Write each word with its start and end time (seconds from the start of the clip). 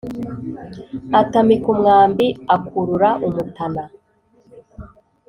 atamika 1.21 1.65
umwambi 1.75 2.27
akurura 2.55 3.09
umutana 3.27 3.83